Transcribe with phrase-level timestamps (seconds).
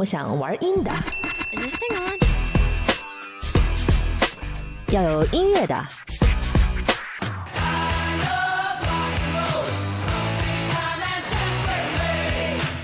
[0.00, 0.90] 我想玩阴的
[1.52, 2.18] ，Is this thing on?
[4.94, 5.76] 要有音乐的。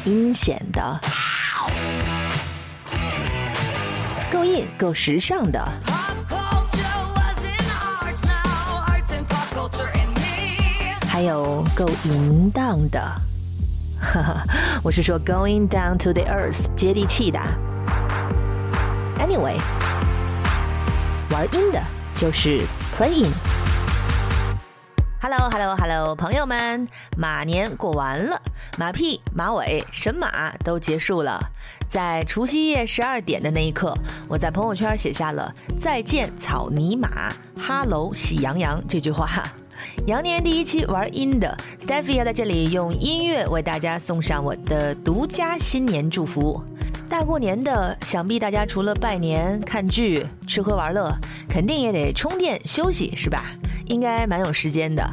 [0.05, 1.01] 阴险的，
[4.31, 5.67] 够硬够时尚的.
[11.09, 13.26] 还有够淫荡的。
[14.01, 14.45] 哈哈，
[14.83, 17.39] 我是说 going down to the earth，接地气的。
[19.19, 19.59] Anyway，
[21.31, 21.83] 玩阴的
[22.15, 22.61] 就是
[22.95, 23.33] playing。
[25.21, 28.41] Hello Hello Hello，朋友们，马年过完了，
[28.79, 31.41] 马屁、马尾、神马都结束了。
[31.89, 33.97] 在除夕夜十二点的那一刻，
[34.29, 39.43] 我在朋友圈写下了“再见草泥马，哈喽喜羊羊”这句话。
[40.07, 46.63] 羊年第一期玩阴的，Stephy 要在这里用音乐为大家送上我的独家新年祝福。
[47.09, 51.13] 大过年的，想必大家除了拜年、看剧、吃喝玩乐，
[51.49, 53.47] 肯定也得充电休息，是吧？
[53.87, 55.05] 应该蛮有时间的。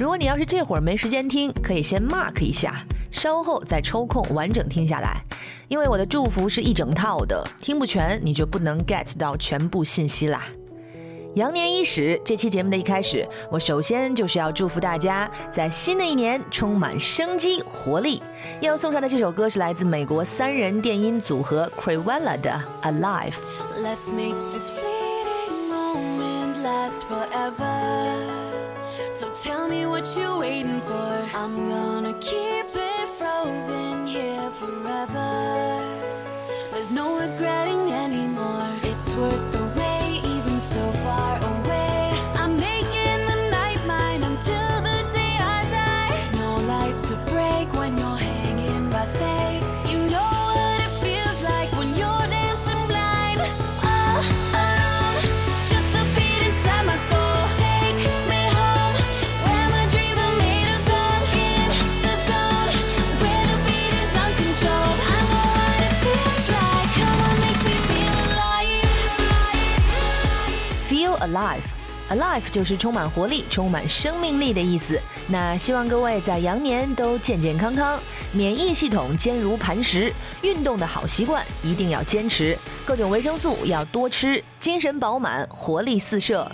[0.00, 5.22] 如果你要是这会儿没时间听，可以先 mark 一下，稍后再抽空完整听下来。
[5.68, 10.42] 因为我的祝福是一整套的，听不全你就不能 get 到全部信息啦。
[11.34, 18.20] 羊年伊始，这期节目的一开始，我首先就是要祝福大家在新的一年充满生机活力。
[18.60, 22.50] 要送上的这首歌是来自美国三人电音组合 Crivella 的
[22.82, 23.30] 《Alive》。
[23.80, 28.16] Let's make this fleeting moment last forever.
[29.12, 31.28] So tell me what you're waiting for.
[31.32, 35.80] I'm gonna keep it frozen here forever.
[36.72, 38.66] There's no regretting anymore.
[38.82, 39.59] It's worth the
[40.70, 41.69] so far away.
[71.30, 71.62] alive。
[72.10, 75.00] Alive 就是充满活力、充满生命力的意思。
[75.28, 78.00] 那希望各位在羊年都健健康康，
[78.32, 86.50] 免疫系统坚如磐石，运动的好习惯一定要坚持，各种维生素要多吃，精神饱满，活力四射。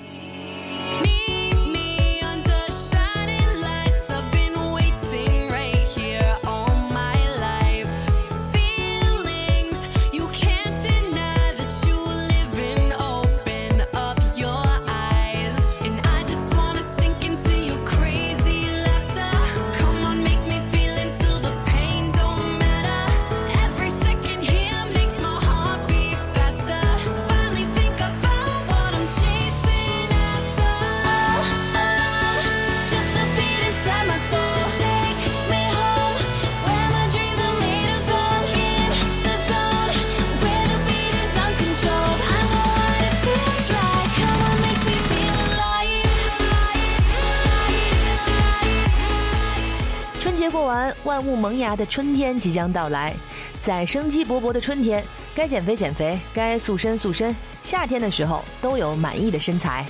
[51.16, 53.14] 万物萌芽的春天即将到来。
[53.58, 55.02] 在生机勃勃的春天，
[55.34, 59.86] 该减肥减肥，该塑身塑身，夏天的时候都有满意的身材。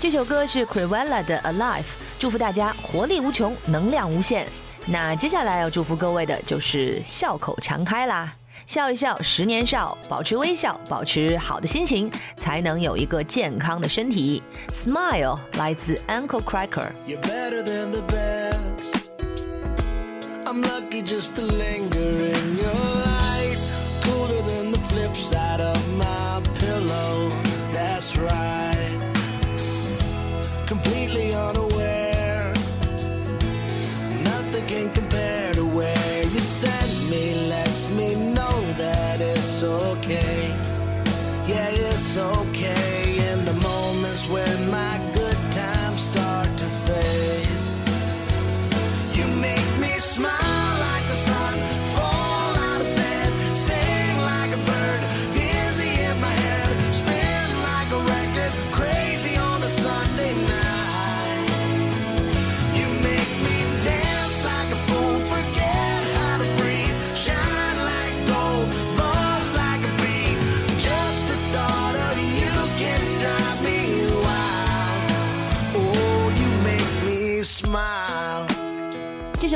[0.00, 1.80] 这首歌是 Crivella 的《Alive》，
[2.18, 4.46] 祝福大家活力无穷，能量无限。
[4.86, 8.32] 那接下来要祝福各位的就是笑口常开啦，
[8.64, 14.42] 笑一笑，十年少，保持微笑，保持好的心情，才能有一个健康的身体。
[14.72, 16.88] Smile 来自 Uncle Cracker。
[20.58, 23.58] I'm lucky just to linger in your light.
[24.02, 25.77] Cooler than the flip side of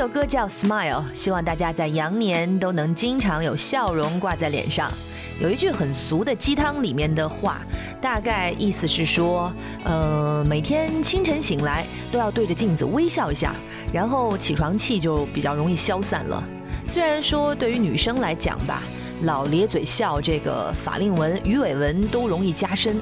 [0.03, 4.91] 首歌叫《Smile》，希望大家在羊年都能经常有笑容挂在脸上。
[5.39, 7.61] 有一句很俗的鸡汤里面的话，
[8.01, 9.49] 大概意思是说，
[9.85, 13.55] 呃，每天清晨醒来都要对着镜子微笑一下，
[13.93, 16.43] 然后起床气就比较容易消散了。
[16.85, 18.83] 虽然说对于女生来讲吧，
[19.21, 22.97] 老咧嘴笑这个法令纹、鱼尾纹都容易加深，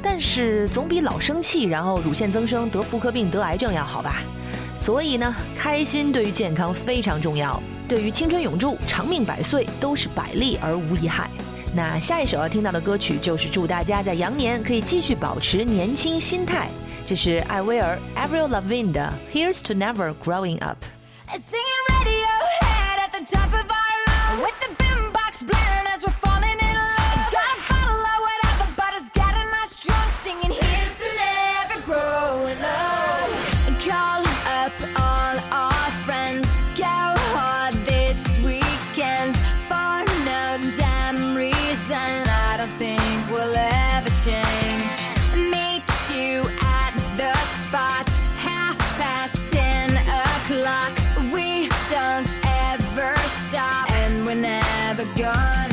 [0.00, 4.22] 但是总比老生气然后乳腺增生、得妇科病、得癌症要好吧。
[4.84, 7.58] 所以呢，开心对于健康非常重要，
[7.88, 11.30] 对于青春永驻、长命百岁都是百利而无一害。
[11.74, 16.68] 那下一首要听到的歌曲就是祝大家在羊年可以继续保持年轻心态。
[17.06, 20.76] 这是艾薇儿 Avril l a v i n e 的 Here's to Never Growing Up》。
[55.16, 55.63] gone.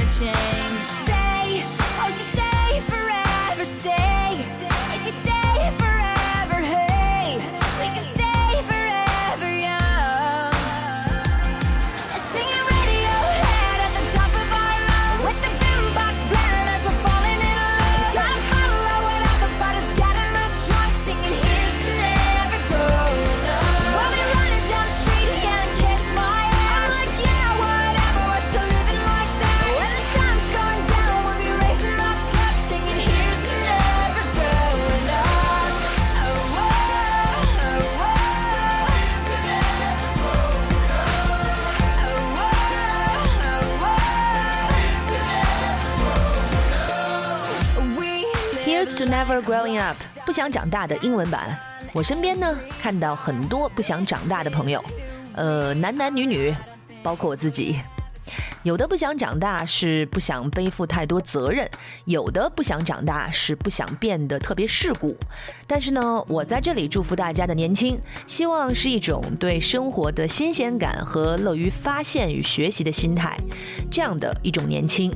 [49.31, 49.95] Never growing up，
[50.25, 51.57] 不想长大的英文版。
[51.93, 54.83] 我身边呢看到很多不想长大的朋友，
[55.35, 56.53] 呃，男男女女，
[57.01, 57.77] 包括我自己。
[58.63, 61.65] 有的不想长大是不想背负太多责任，
[62.03, 65.15] 有的不想长大是不想变得特别世故。
[65.65, 73.37] 但是呢，我在这里祝福大家的年轻，希望是一种对生活的新鲜感和乐于发现与学习的心态，
[73.89, 75.09] 这样的一种年轻。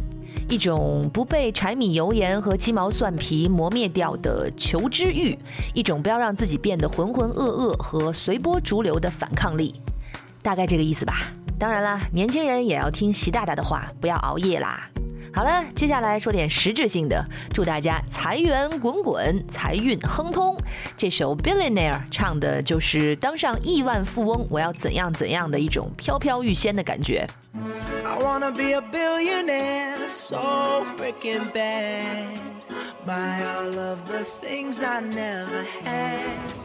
[0.48, 5.36] 一种不被柴米油盐和鸡毛蒜皮磨灭掉的求知欲，
[5.74, 9.82] 一种不要让自己变得浑浑噩噩和随波逐流的反抗力，
[10.44, 11.34] 大概这个意思吧。
[11.58, 14.88] 当然啦，年轻人也要听习大大的话，不要熬夜啦。
[15.36, 17.22] 好了，接下来说点实质性的，
[17.54, 20.56] 祝大家财源滚滚，财运亨通。
[20.96, 27.28] 这首《Billionaire》唱的就是当上亿万富翁，我要怎样怎样的一种飘飘欲仙的感觉。
[28.06, 32.40] I wanna be a billionaire, so freaking bad.
[33.06, 36.65] Buy all of the things I never had.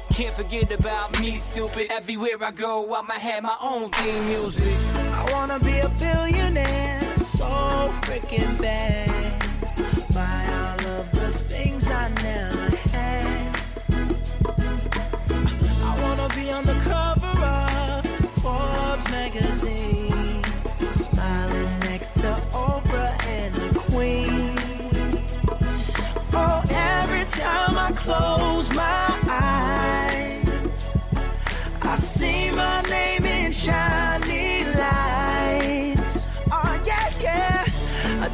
[0.11, 1.87] can't forget about me, stupid.
[1.89, 4.75] Everywhere I go, I'ma have my own theme music.
[4.95, 7.45] I wanna be a billionaire, so
[8.03, 9.09] freaking bad.
[10.13, 11.20] Buy all of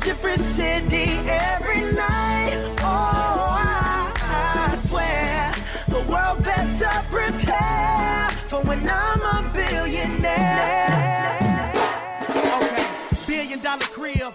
[0.08, 2.56] different city every night.
[2.80, 5.54] Oh, I, I swear
[5.90, 10.94] the world better prepare for when I'm a billionaire.
[12.56, 12.88] Okay,
[13.28, 14.34] billion dollar crib.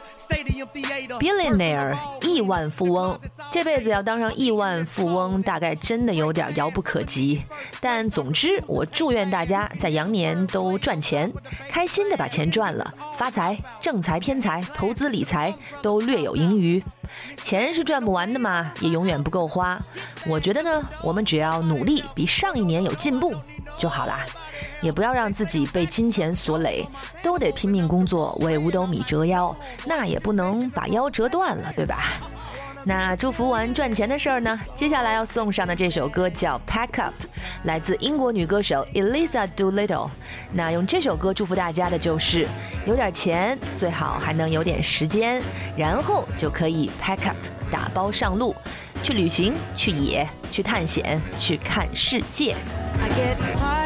[1.19, 3.19] Billionaire 亿万富翁，
[3.50, 7.42] 这辈子要当上亿万富翁，大概真的有点遥不可及。
[7.81, 11.33] 但总之，我祝愿大家在羊年都赚钱，
[11.69, 16.83] 开心的把钱赚了，发财、正财、偏财、投资理财都略有盈余。
[17.42, 19.78] 钱是赚不完的嘛，也永远不够花。
[20.26, 23.35] 我觉得呢，我们只要努力，比上一年有进步。
[23.76, 24.25] 就好啦。
[24.83, 26.87] 也不要让自己被金钱所累，
[27.23, 32.03] 都得拼命工作为五斗米折腰，那也不能把腰折断了，对吧？
[32.85, 34.61] 那祝福完赚钱的事儿呢？
[34.75, 37.15] 接下来要送上的这首歌叫《Pack Up》，
[37.62, 40.11] 来自英国女歌手 Elisa Doolittle。
[40.53, 42.45] 那用这首歌祝福大家的就是
[42.85, 45.41] 有点钱，最好还能有点时间，
[45.77, 47.37] 然后就可以 Pack Up，
[47.71, 48.53] 打包上路，
[49.01, 52.57] 去旅行，去野，去探险，去看世界。
[53.01, 53.82] I get tired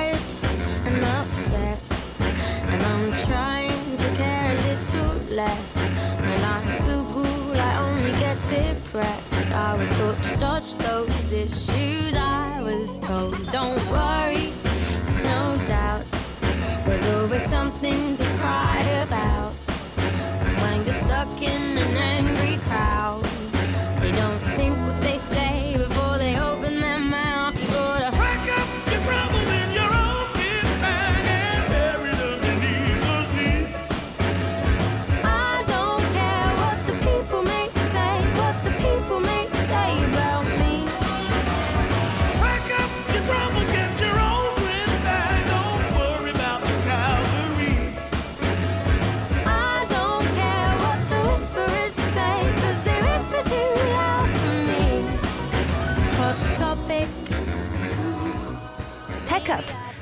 [5.37, 5.77] less.
[5.77, 9.53] When I Google, I only get depressed.
[9.53, 12.15] I was taught to dodge those issues.
[12.15, 14.47] I was told, don't worry,
[15.05, 16.07] there's no doubt.
[16.87, 19.53] There's always something to cry about.
[20.63, 21.76] When you're stuck in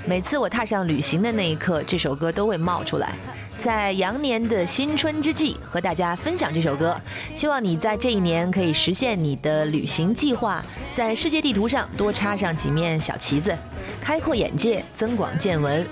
[0.07, 3.15] 每次我踏上旅行的那一刻，这首歌都会冒出来。
[3.57, 7.01] 在羊年的新春之际，和大家分享这首歌，
[7.35, 13.57] 希望你在这一年可以实现你的旅行计划，在世界地图上多插上几面小旗子，
[14.01, 15.87] 开阔眼界，增广见闻。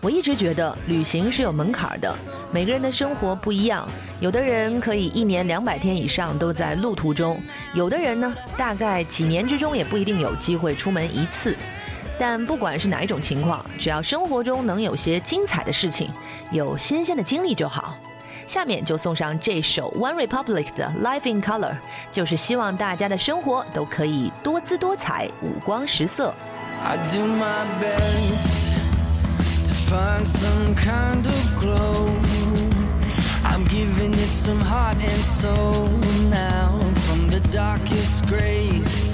[0.00, 2.16] 我一直觉得旅行是有门槛的，
[2.50, 3.86] 每个人的生活不一样，
[4.20, 7.40] 有的人可以一年两百天以上都在路途中，
[7.74, 11.54] 有的人呢，大概几年之中也不一定有机会出门一次。
[12.18, 16.10] 但不管是哪一种情况，只要生活中能有些精彩的事情，
[16.50, 17.94] 有新鲜的经历就好。
[18.46, 21.70] 下面就送上这首 One Republic 的《Life in Color》，
[22.10, 26.34] 就是希望大家的生活都可以多姿多彩、五光十色。
[26.84, 28.72] I do my best
[29.68, 32.10] to find some kind of glow.
[33.44, 35.88] I'm giving it some heart and soul
[36.28, 36.78] now.
[37.06, 39.11] From the darkest grays, the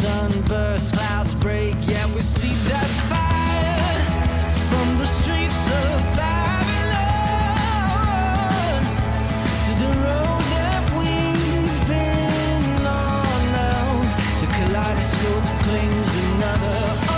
[0.00, 1.74] sunburst clouds break.
[1.82, 4.00] Yeah, we see that fire
[4.68, 6.40] from the streets of Babylon
[9.66, 13.86] to the road that we've been on now.
[14.40, 17.09] The kaleidoscope claims another.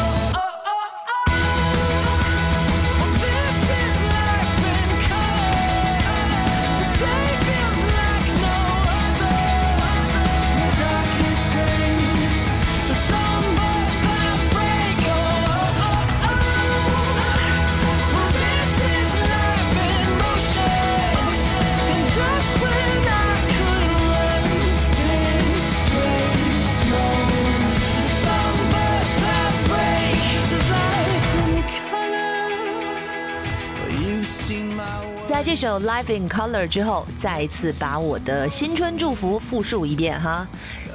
[35.85, 40.47] 《Life in Color》之后，再一次把我的新春祝福复述一遍哈。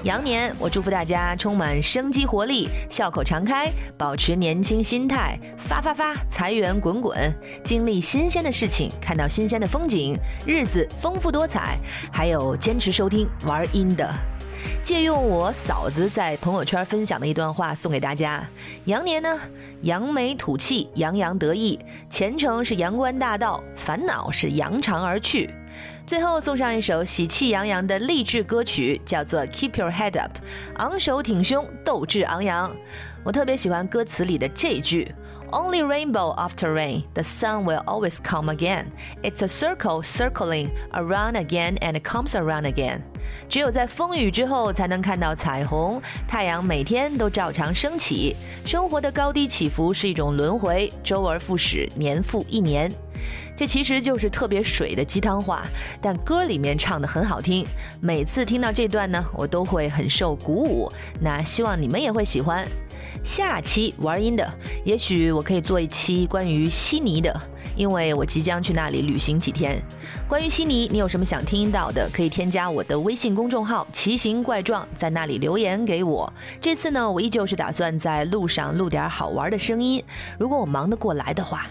[0.04, 7.18] 羊年，我祝福大家充满生机活力，笑口常开，保持年轻心态，发发发，财源滚滚，
[7.64, 11.78] 经历新鲜的事情，看到新鲜的风景，日子丰富多彩，
[12.12, 14.14] 还有坚持收听玩音的。
[14.84, 18.44] 借用我嫂子在朋友圈分享的一段话送给大家：
[18.86, 19.40] 羊年呢，
[19.82, 25.54] 扬眉吐气，洋洋得意，前程是阳关大道，烦恼是扬长而去。
[26.08, 30.32] 最后送上一首喜气洋洋的励志歌曲，叫做《Keep Your Head Up》，
[30.78, 32.74] 昂首挺胸，斗志昂扬。
[33.26, 35.14] 我特别喜欢歌词里的这句
[35.52, 38.86] ：Only rainbow after rain, the sun will always come again.
[39.22, 43.02] It's a circle circling around again and comes around again.
[43.50, 46.02] 只有在风雨之后，才能看到彩虹。
[46.26, 48.34] 太阳每天都照常升起。
[48.64, 52.90] 生活的高低起伏是一种轮回，周而复始，年复一年。
[53.56, 55.66] 这其实就是特别水的鸡汤话，
[56.02, 57.66] 但歌里面唱的很好听。
[58.00, 60.92] 每次听到这段呢，我都会很受鼓舞。
[61.20, 62.68] 那希望你们也会喜欢。
[63.24, 64.48] 下期玩音的，
[64.86, 67.36] 也许我可以做一期关于悉尼的，
[67.76, 69.82] 因为我即将去那里旅行几天。
[70.30, 76.32] 关于悉尼，你有什么想听到的，可以添加我的微信公众号“奇形怪状”，在那里留言给我。
[76.62, 80.02] 这次呢，我依旧是打算在路上录点好玩的声音，
[80.38, 81.66] 如果我忙得过来的话。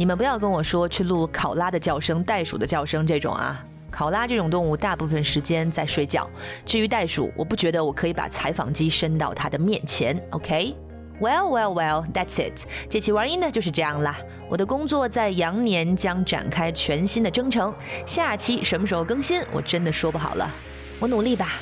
[0.00, 3.62] 你们不要跟我说去录考拉的叫声、袋鼠的叫声这种啊。
[3.90, 6.26] 考拉这种动物大部分时间在睡觉，
[6.64, 10.18] 至于袋鼠，我不觉得我可以把采访机伸到它的面前。
[10.30, 12.66] OK，Well, well, well, that's it。
[12.88, 14.16] 这期玩音呢就是这样啦。
[14.48, 17.70] 我的工作在羊年将展开全新的征程，
[18.06, 20.50] 下期什么时候更新，我真的说不好了。
[20.98, 21.56] 我努力吧，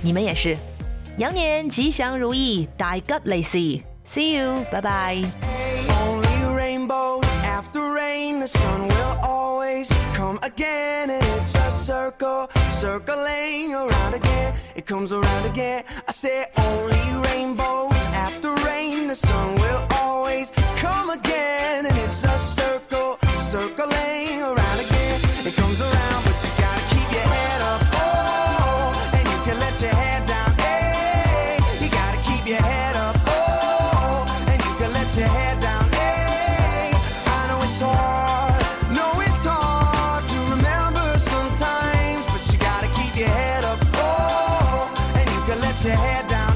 [0.00, 0.56] 你们也是。
[1.18, 3.58] 羊年吉祥如意，大吉利是。
[4.06, 5.61] See you，拜拜。
[8.42, 11.10] The sun will always come again.
[11.10, 14.54] And it's a circle, circling around again.
[14.74, 15.84] It comes around again.
[16.08, 20.50] I say only rainbows after rain, the sun will always
[20.84, 21.86] come again.
[21.86, 24.21] And it's a circle, circling
[45.72, 46.51] let your hair down.